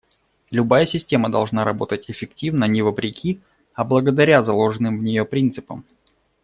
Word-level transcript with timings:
Любая 0.49 0.85
система 0.85 1.29
должна 1.31 1.63
работать 1.63 2.09
эффективно 2.09 2.63
не 2.63 2.81
вопреки, 2.81 3.39
а 3.75 3.83
благодаря 3.83 4.43
заложенным 4.43 4.97
в 4.97 5.03
нее 5.03 5.25
принципам. 5.27 5.85